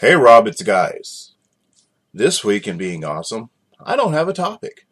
[0.00, 1.34] Hey Rob, it's guys.
[2.14, 4.86] This week in being awesome, I don't have a topic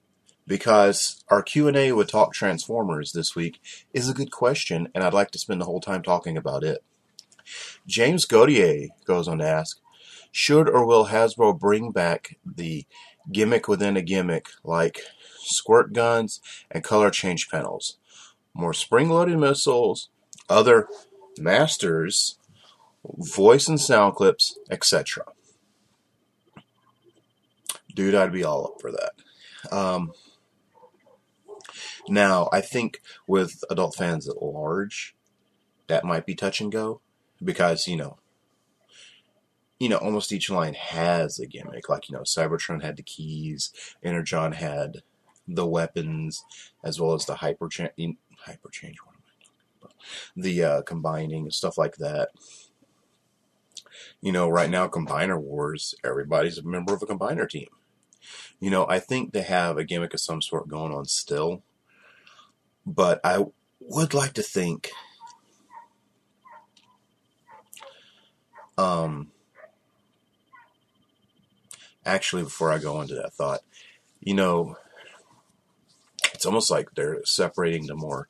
[0.47, 3.59] because our Q&A with Talk Transformers this week
[3.95, 6.85] is a good question and I'd like to spend the whole time talking about it.
[7.87, 9.81] James Godier goes on to ask,
[10.31, 12.85] should or will Hasbro bring back the
[13.31, 15.01] gimmick within a gimmick like
[15.39, 17.99] squirt guns and color change panels,
[18.55, 20.09] more spring-loaded missiles,
[20.49, 20.89] other
[21.39, 22.39] masters,
[23.05, 25.25] voice and sound clips, etc.
[27.95, 29.75] Dude, I'd be all up for that.
[29.75, 30.13] Um,
[32.09, 35.15] now, I think with adult fans at large,
[35.89, 37.01] that might be touch and go
[37.43, 38.19] because you know,
[39.79, 41.89] you know, almost each line has a gimmick.
[41.89, 45.03] Like you know, Cybertron had the keys, Energon had
[45.47, 46.45] the weapons,
[46.85, 47.93] as well as the hyper change.
[48.41, 48.97] Hyper change.
[49.05, 49.95] What am I talking about?
[50.37, 52.29] The uh, combining and stuff like that
[54.21, 57.69] you know, right now, Combiner Wars, everybody's a member of a Combiner team.
[58.61, 61.63] You know, I think they have a gimmick of some sort going on still,
[62.85, 63.47] but I
[63.81, 64.91] would like to think,
[68.77, 69.31] um,
[72.09, 73.61] actually, before I go into that thought,
[74.21, 74.77] you know,
[76.35, 78.29] it's almost like they're separating the more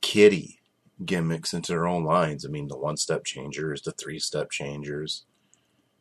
[0.00, 0.60] kitty
[1.04, 2.44] gimmicks into their own lines.
[2.44, 5.24] I mean, the one step changers, the three step changers.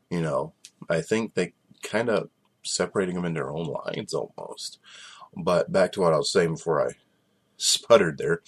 [0.10, 0.54] You know,
[0.90, 2.30] I think they kind of
[2.64, 4.80] separating them in their own lines almost.
[5.36, 6.94] But back to what I was saying before I
[7.58, 8.42] sputtered there.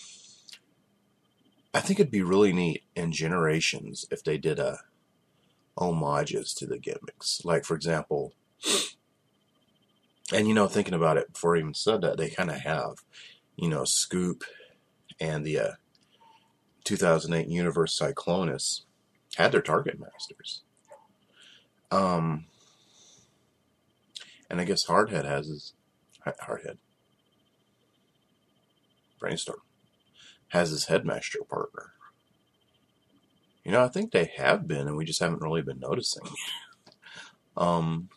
[1.74, 4.80] I think it'd be really neat in generations if they did a
[5.78, 7.44] homages to the gimmicks.
[7.44, 8.34] Like for example,
[10.34, 12.96] and you know, thinking about it before I even said that, they kind of have,
[13.56, 14.44] you know, Scoop
[15.20, 15.72] and the uh,
[16.84, 18.82] 2008 Universe Cyclonus
[19.36, 20.64] had their target masters.
[21.92, 22.46] Um,
[24.50, 25.74] and I guess Hardhead has his
[26.26, 26.78] Hardhead.
[29.20, 29.62] Brainstorm
[30.50, 31.94] has his headmaster partner.
[33.66, 36.22] You know, I think they have been, and we just haven't really been noticing.
[37.58, 38.10] um,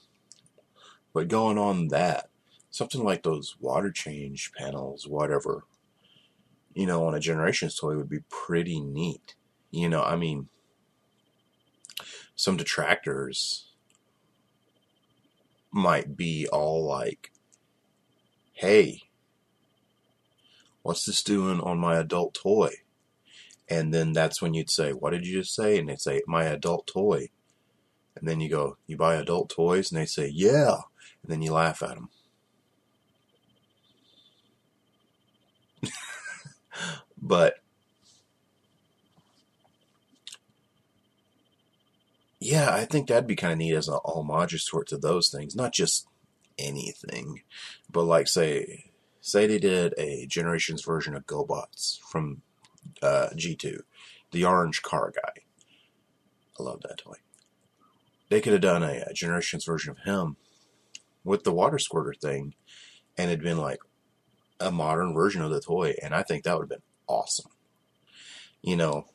[1.14, 2.28] but going on that,
[2.70, 5.64] something like those water change panels, whatever,
[6.74, 9.34] you know, on a Generations toy would be pretty neat.
[9.70, 10.48] You know, I mean,
[12.36, 13.72] some detractors
[15.72, 17.32] might be all like,
[18.52, 19.00] hey,
[20.82, 22.70] what's this doing on my adult toy?
[23.70, 25.78] And then that's when you'd say, what did you just say?
[25.78, 27.28] And they'd say, my adult toy.
[28.16, 29.92] And then you go, you buy adult toys?
[29.92, 30.76] And they say, yeah.
[31.22, 32.08] And then you laugh at them.
[37.20, 37.56] but
[42.40, 45.54] yeah, I think that'd be kind of neat as a homage sort to those things,
[45.54, 46.06] not just
[46.58, 47.42] anything,
[47.90, 52.42] but like say, say they did a Generations version of GoBots from
[53.02, 53.80] uh, G2,
[54.32, 55.42] the orange car guy.
[56.58, 57.16] I love that toy.
[58.28, 60.36] They could have done a, a Generations version of him
[61.24, 62.54] with the water squirter thing,
[63.16, 63.80] and it'd been like
[64.60, 67.50] a modern version of the toy, and I think that would have been awesome.
[68.62, 69.06] You know,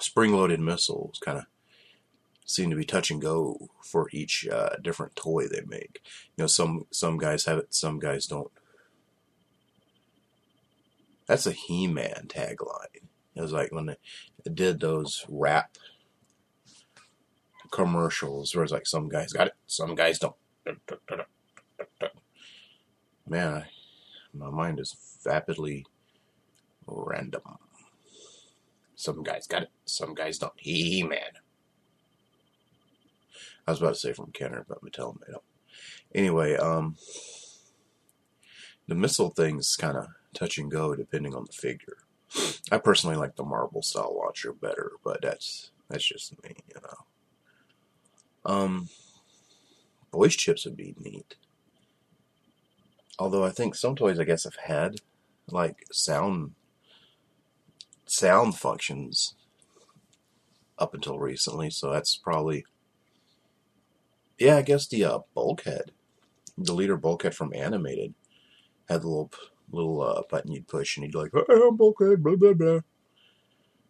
[0.00, 1.44] spring-loaded missiles kind of
[2.44, 6.00] seem to be touch and go for each uh, different toy they make.
[6.36, 8.50] You know, some some guys have it, some guys don't.
[11.28, 13.04] That's a He-Man tagline.
[13.36, 13.96] It was like when they
[14.52, 15.76] did those rap
[17.70, 20.34] commercials, where it's like some guys got it, some guys don't.
[23.28, 23.64] Man, I,
[24.32, 25.84] my mind is vapidly
[26.86, 27.42] random.
[28.96, 30.54] Some guys got it, some guys don't.
[30.56, 31.20] He man.
[33.66, 35.44] I was about to say from Kenner, but Mattel made up.
[36.14, 36.96] Anyway, um,
[38.88, 41.98] the missile thing's kind of touch and go depending on the figure.
[42.70, 48.52] I personally like the marble style launcher better, but that's that's just me, you know.
[48.52, 48.88] Um,
[50.12, 51.36] voice chips would be neat.
[53.18, 54.96] Although I think some toys, I guess, have had
[55.50, 56.52] like sound
[58.06, 59.34] sound functions
[60.78, 62.64] up until recently, so that's probably
[64.38, 65.90] yeah, I guess the uh, bulkhead,
[66.56, 68.14] the leader bulkhead from Animated,
[68.88, 69.32] had the little
[69.70, 72.80] little uh, button you'd push, and he'd be like, "Hey, I'm bulkhead," blah blah blah,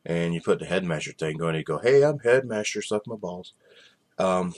[0.04, 3.16] and you put the headmaster thing going, and he'd go, "Hey, I'm headmaster, suck my
[3.16, 3.52] balls."
[4.18, 4.54] Um,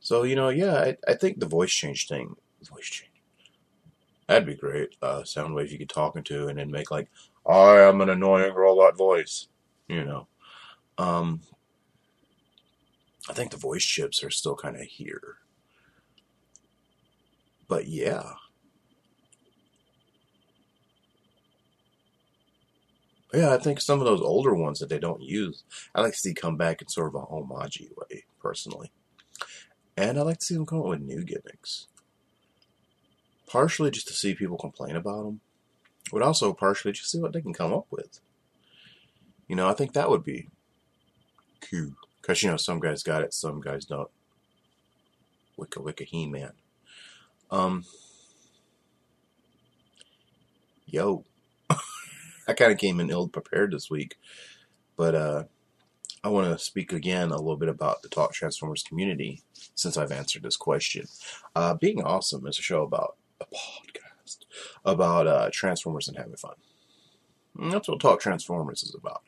[0.00, 2.36] so you know, yeah, I, I think the voice change thing
[2.68, 3.10] Voice change.
[4.28, 4.96] That'd be great.
[5.02, 7.08] Uh, Soundwave you could talk into and then make like,
[7.46, 9.48] I am an annoying robot voice.
[9.88, 10.28] You know.
[10.96, 11.40] Um,
[13.28, 15.38] I think the voice chips are still kind of here.
[17.68, 18.34] But yeah.
[23.32, 25.64] Yeah, I think some of those older ones that they don't use,
[25.94, 28.92] I like to see come back in sort of a homage way, personally.
[29.96, 31.86] And I like to see them come up with new gimmicks.
[33.46, 35.40] Partially just to see people complain about them,
[36.12, 38.20] but also partially just to see what they can come up with.
[39.48, 40.48] You know, I think that would be
[41.60, 41.92] cool.
[42.20, 44.08] Because, you know, some guys got it, some guys don't.
[45.56, 46.52] Wicca Wicca He Man.
[47.50, 47.84] Um,
[50.86, 51.24] yo.
[52.48, 54.16] I kind of came in ill prepared this week,
[54.96, 55.44] but uh,
[56.24, 59.42] I want to speak again a little bit about the Talk Transformers community
[59.74, 61.06] since I've answered this question.
[61.54, 64.46] Uh, Being Awesome is a show about a podcast
[64.84, 66.54] about uh, Transformers and having fun.
[67.70, 69.22] That's what Talk Transformers is about.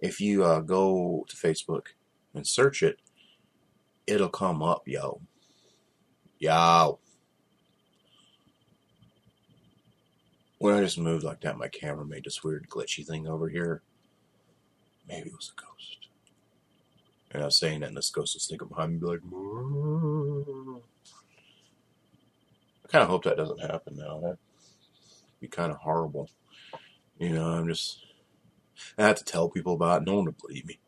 [0.00, 1.88] If you uh, go to Facebook
[2.34, 2.98] and search it,
[4.06, 5.20] it'll come up, yo.
[6.38, 6.98] Yo.
[10.62, 13.82] When I just moved like that, my camera made this weird glitchy thing over here.
[15.08, 16.06] Maybe it was a ghost.
[17.32, 19.22] And I was saying that, and this ghost was thinking behind me, and be like.
[22.84, 24.20] I kind of hope that doesn't happen now.
[24.20, 24.38] That'd
[25.40, 26.30] be kind of horrible.
[27.18, 27.98] You know, I'm just.
[28.96, 30.06] I have to tell people about it.
[30.06, 30.78] No one would believe me.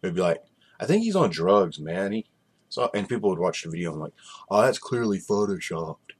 [0.00, 0.42] They'd be like,
[0.80, 2.12] I think he's on drugs, man.
[2.12, 2.24] He,
[2.70, 4.14] so, and people would watch the video and like,
[4.50, 6.14] oh, that's clearly photoshopped.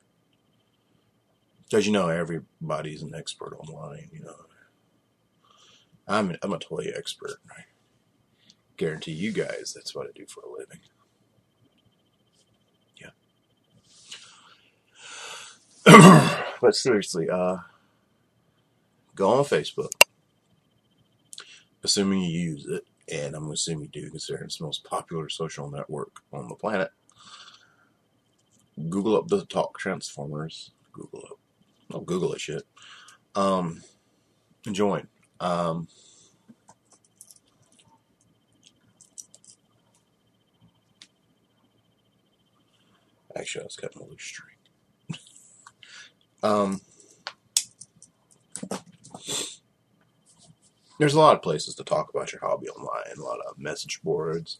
[1.69, 4.09] Because you know everybody's an expert online.
[4.13, 4.37] You know,
[6.07, 7.39] I'm I'm a toy expert.
[7.51, 7.63] I
[8.77, 10.81] guarantee you guys that's what I do for a living.
[15.87, 16.45] Yeah.
[16.61, 17.59] but seriously, uh,
[19.15, 19.91] go on Facebook,
[21.85, 25.71] assuming you use it, and I'm assuming you do, considering it's the most popular social
[25.71, 26.91] network on the planet.
[28.89, 30.71] Google up the Talk Transformers.
[30.93, 31.38] Google up.
[31.91, 32.65] Don't Google it shit.
[33.35, 33.83] Um,
[34.67, 35.09] and join.
[35.41, 35.89] Um,
[43.37, 44.57] actually, I was cutting a loose string.
[46.43, 46.81] um,
[50.99, 53.17] there's a lot of places to talk about your hobby online.
[53.17, 54.59] A lot of message boards,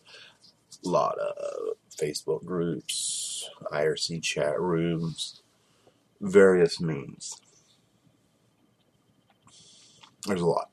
[0.85, 5.43] a lot of Facebook groups, IRC chat rooms,
[6.21, 7.41] various means.
[10.27, 10.71] There's a lot.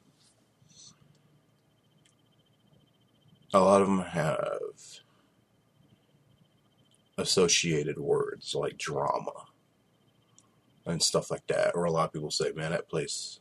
[3.54, 4.60] A lot of them have
[7.18, 9.32] associated words like drama
[10.86, 11.76] and stuff like that.
[11.76, 13.40] Or a lot of people say, man, that place,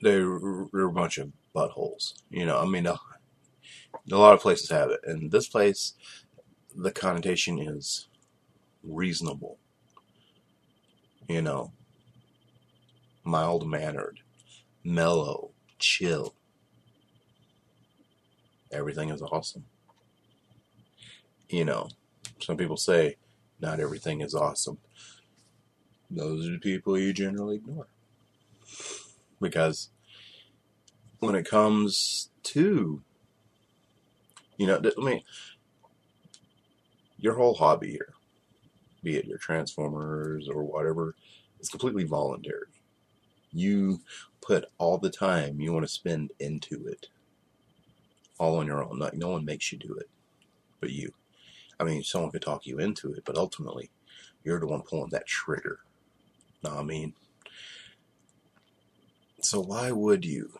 [0.00, 2.14] they're, a bunch of buttholes.
[2.30, 2.98] You know, I mean, a
[4.06, 5.00] lot of places have it.
[5.04, 5.94] And this place,
[6.76, 8.08] the connotation is
[8.82, 9.58] reasonable.
[11.28, 11.72] You know,
[13.24, 14.20] mild mannered,
[14.84, 16.34] mellow, chill.
[18.72, 19.64] Everything is awesome.
[21.48, 21.88] You know,
[22.40, 23.16] some people say
[23.60, 24.78] not everything is awesome.
[26.10, 27.86] Those are the people you generally ignore.
[29.40, 29.90] Because
[31.20, 33.02] when it comes to,
[34.56, 35.22] you know, I mean,
[37.16, 38.14] your whole hobby here,
[39.02, 41.14] be it your Transformers or whatever,
[41.58, 42.66] it's completely voluntary.
[43.52, 44.00] You
[44.40, 47.08] put all the time you want to spend into it,
[48.38, 48.98] all on your own.
[48.98, 50.08] Not, no one makes you do it,
[50.80, 51.12] but you.
[51.78, 53.90] I mean, someone could talk you into it, but ultimately,
[54.44, 55.80] you're the one pulling that trigger.
[56.62, 57.14] Know what I mean?
[59.40, 60.58] So why would you?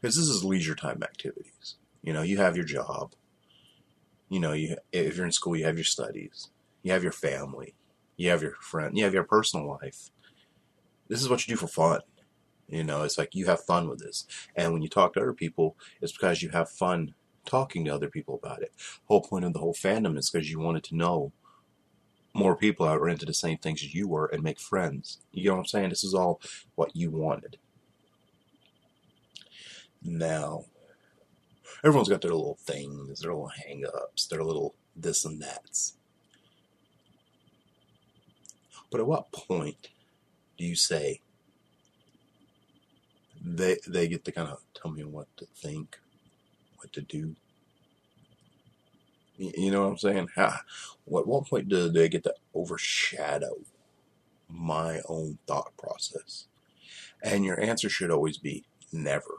[0.00, 1.76] Because this is leisure time activities.
[2.02, 3.14] You know, you have your job.
[4.28, 6.50] You know, you if you're in school, you have your studies.
[6.82, 7.74] You have your family.
[8.16, 8.96] You have your friend.
[8.96, 10.10] You have your personal life.
[11.08, 12.00] This is what you do for fun.
[12.68, 14.26] You know, it's like you have fun with this.
[14.56, 17.14] And when you talk to other people, it's because you have fun
[17.44, 18.72] talking to other people about it.
[19.06, 21.32] Whole point of the whole fandom is because you wanted to know
[22.34, 25.20] more people that were into the same things as you were and make friends.
[25.32, 25.88] You know what I'm saying?
[25.90, 26.40] This is all
[26.74, 27.58] what you wanted.
[30.02, 30.64] Now,
[31.84, 35.94] everyone's got their little things, their little hang ups, their little this and that's.
[38.90, 39.88] But at what point
[40.56, 41.20] do you say
[43.44, 45.98] they they get to kind of tell me what to think,
[46.76, 47.36] what to do?
[49.38, 50.28] You know what I'm saying?
[50.34, 50.58] How,
[51.04, 53.58] what what point do they get to overshadow
[54.48, 56.46] my own thought process?
[57.22, 59.34] And your answer should always be never.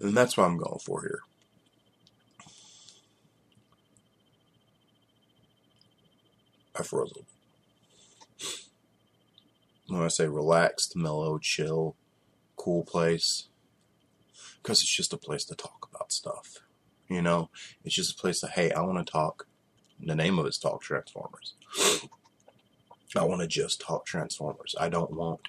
[0.00, 1.20] And that's what I'm going for here.
[6.78, 7.26] I froze a little.
[9.88, 11.96] When I say relaxed, mellow, chill,
[12.56, 13.48] cool place,
[14.62, 16.58] because it's just a place to talk about stuff.
[17.08, 17.50] You know,
[17.84, 19.46] it's just a place that, hey, I want to talk.
[19.98, 21.54] The name of it's Talk Transformers.
[23.16, 24.74] I want to just talk Transformers.
[24.78, 25.48] I don't want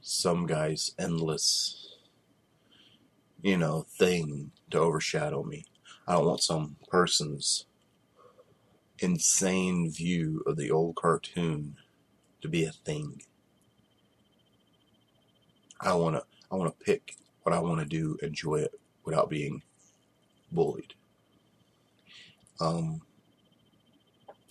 [0.00, 1.89] some guy's endless,
[3.42, 5.64] you know, thing to overshadow me.
[6.06, 7.66] I don't want some person's
[8.98, 11.76] insane view of the old cartoon
[12.42, 13.22] to be a thing.
[15.80, 19.30] I want to I want to pick what I want to do, enjoy it without
[19.30, 19.62] being
[20.52, 20.94] bullied.
[22.60, 23.02] Um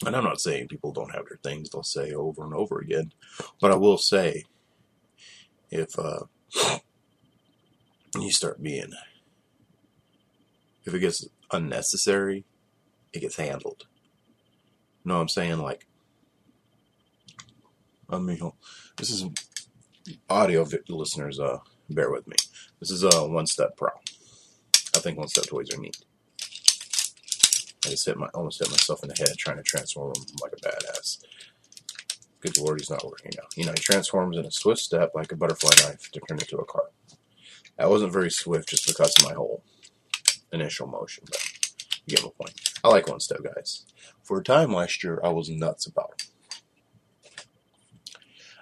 [0.05, 3.11] and I'm not saying people don't have their things they'll say over and over again,
[3.59, 4.45] but I will say
[5.71, 6.21] if uh,
[8.17, 8.91] you start being,
[10.85, 12.45] if it gets unnecessary,
[13.13, 13.85] it gets handled.
[15.03, 15.59] You know what I'm saying?
[15.59, 15.85] Like,
[18.09, 18.51] I mean,
[18.97, 19.25] this is
[20.29, 21.39] audio listeners.
[21.39, 22.35] Uh, bear with me.
[22.79, 23.89] This is a uh, one step pro.
[24.95, 25.97] I think one step toys are neat.
[27.85, 30.53] I just hit my almost hit myself in the head trying to transform him like
[30.53, 31.23] a badass.
[32.41, 33.55] Good lord, he's not working out.
[33.55, 36.57] You know, he transforms in a swift step like a butterfly knife to turn into
[36.57, 36.91] a cart.
[37.79, 39.63] That wasn't very swift just because of my whole
[40.53, 41.43] initial motion, but
[42.05, 42.53] you get my point.
[42.83, 43.85] I like one step guys.
[44.21, 46.27] For a time last year, I was nuts about them.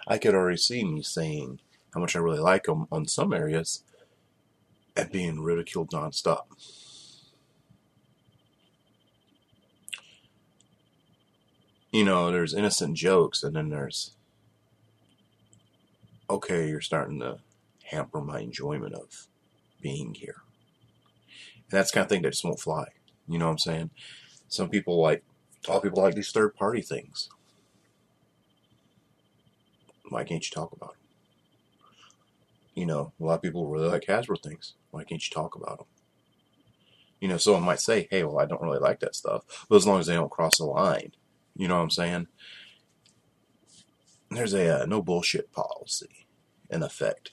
[0.07, 1.59] I could already see me saying
[1.93, 3.83] how much I really like them on some areas
[4.95, 6.45] and being ridiculed nonstop.
[11.91, 14.11] you know, there's innocent jokes, and then there's,
[16.29, 17.39] okay, you're starting to
[17.87, 19.27] hamper my enjoyment of
[19.81, 20.41] being here.
[21.69, 22.85] And that's kind of thing that just won't fly.
[23.27, 23.89] You know what I'm saying?
[24.47, 25.23] Some people like,
[25.67, 27.29] all people like these third party things.
[30.09, 30.99] Why can't you talk about them?
[32.73, 34.75] You know, a lot of people really like Hasbro things.
[34.91, 35.87] Why can't you talk about them?
[37.19, 39.43] You know, someone might say, hey, well, I don't really like that stuff.
[39.67, 41.13] But as long as they don't cross the line,
[41.55, 42.27] you know what I'm saying?
[44.29, 46.27] There's a uh, no bullshit policy
[46.69, 47.31] in effect.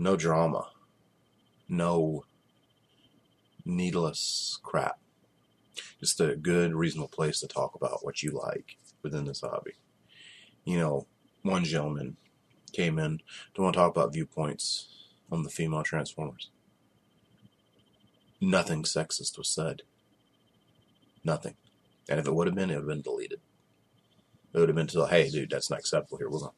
[0.00, 0.70] No drama.
[1.68, 2.24] No
[3.66, 4.98] needless crap.
[6.00, 9.72] Just a good, reasonable place to talk about what you like within this hobby.
[10.64, 11.06] You know,
[11.42, 12.16] one gentleman
[12.72, 13.20] came in
[13.52, 14.88] to want to talk about viewpoints
[15.30, 16.48] on the female Transformers.
[18.40, 19.82] Nothing sexist was said.
[21.22, 21.56] Nothing.
[22.08, 23.40] And if it would have been, it would have been deleted.
[24.54, 26.30] It would have been to, hey, dude, that's not acceptable here.
[26.30, 26.52] We're going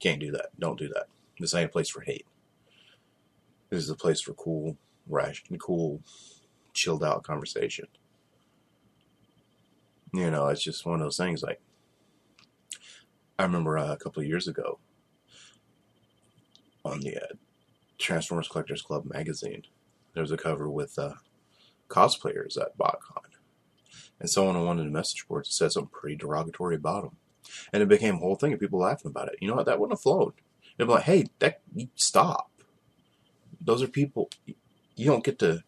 [0.00, 0.48] can't do that.
[0.58, 1.06] Don't do that.
[1.40, 2.26] This ain't a place for hate.
[3.70, 4.76] This is a place for cool,
[5.08, 6.02] rash, cool,
[6.72, 7.86] chilled out conversation.
[10.12, 11.42] You know, it's just one of those things.
[11.42, 11.60] Like,
[13.38, 14.78] I remember uh, a couple of years ago
[16.84, 17.34] on the uh,
[17.98, 19.62] Transformers Collectors Club magazine,
[20.12, 21.14] there was a cover with uh,
[21.88, 23.34] cosplayers at BotCon
[24.20, 27.16] and someone on one of the message boards said something pretty derogatory about them.
[27.72, 29.36] And it became a whole thing of people laughing about it.
[29.40, 29.66] You know what?
[29.66, 30.32] That wouldn't have flown.
[30.76, 31.60] They'd be like, hey, that
[31.94, 32.50] stop.
[33.64, 34.30] Those are people.
[34.96, 35.64] You don't get to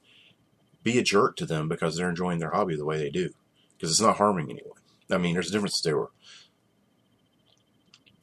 [0.82, 3.30] be a jerk to them because they're enjoying their hobby the way they do.
[3.76, 4.78] Because it's not harming anyone.
[5.10, 5.80] I mean, there's a difference.
[5.80, 6.06] there.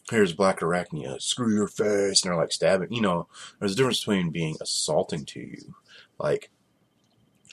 [0.10, 2.92] here's Blackarachnia, screw your face, and they're like stabbing.
[2.92, 3.28] You know,
[3.60, 5.76] there's a difference between being assaulting to you,
[6.18, 6.50] like,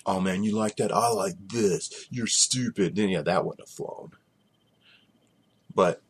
[0.06, 0.92] oh man, you like that?
[0.92, 2.06] I like this.
[2.10, 2.96] You're stupid.
[2.96, 4.12] Then yeah, that wouldn't have flown.
[5.74, 6.02] But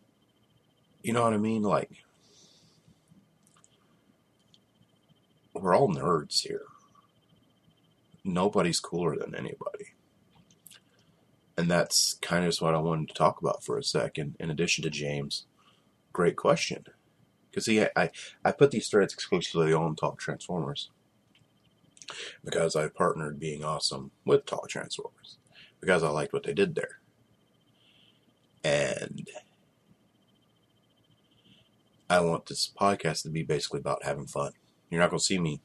[1.02, 1.62] you know what I mean?
[1.62, 1.90] Like
[5.60, 6.62] we're all nerds here.
[8.24, 9.94] Nobody's cooler than anybody.
[11.56, 14.82] And that's kind of what I wanted to talk about for a second, in addition
[14.84, 15.44] to James.
[16.12, 16.84] Great question.
[17.50, 18.10] Because see, I,
[18.44, 20.90] I put these threads exclusively on Talk Transformers
[22.44, 25.36] because I partnered being awesome with Talk Transformers
[25.80, 27.00] because I liked what they did there.
[28.62, 29.28] And
[32.08, 34.52] I want this podcast to be basically about having fun.
[34.90, 35.60] You're not going to see me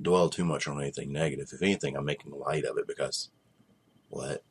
[0.00, 1.50] dwell too much on anything negative.
[1.52, 3.30] If anything, I'm making light of it because
[4.08, 4.42] what?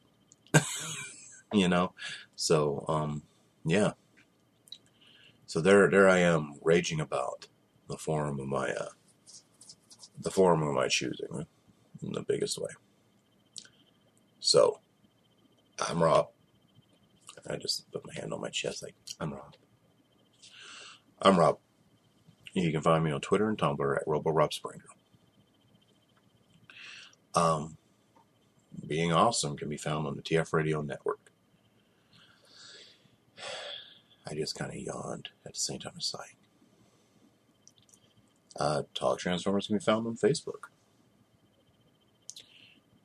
[1.54, 1.94] you know?
[2.36, 3.24] So, um,
[3.66, 3.94] yeah.
[5.48, 7.48] So there, there I am raging about
[7.88, 8.90] the form of my, uh,
[10.22, 11.48] the form of my choosing
[12.04, 12.70] in the biggest way.
[14.40, 14.80] So,
[15.80, 16.30] I'm Rob.
[17.50, 19.56] I just put my hand on my chest like, I'm Rob.
[21.22, 21.58] I'm Rob.
[22.54, 24.82] You can find me on Twitter and Tumblr at RoboRobSpringer.
[27.36, 27.78] Um,
[28.88, 31.32] being awesome can be found on the TF Radio Network.
[34.28, 36.36] I just kind of yawned at the same time as sighing.
[38.60, 40.70] Uh, Talk Transformers can be found on Facebook.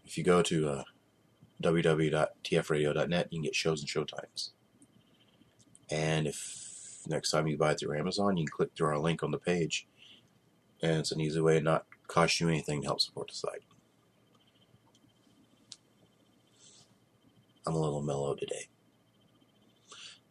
[0.05, 0.83] If you go to uh,
[1.63, 4.51] www.tfradio.net, you can get shows and showtimes.
[5.91, 6.64] And if
[7.07, 9.39] next time you buy it through Amazon, you can click through our link on the
[9.39, 9.87] page.
[10.83, 13.63] And it's an easy way to not cost you anything to help support the site.
[17.67, 18.69] I'm a little mellow today.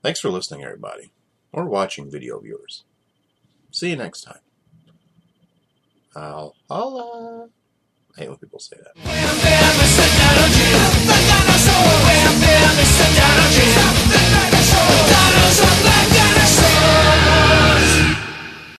[0.03, 1.11] Thanks for listening, everybody,
[1.51, 2.83] or watching video viewers.
[3.71, 4.39] See you next time.
[6.15, 7.47] I'll holla.
[8.15, 9.89] I hate when people say that.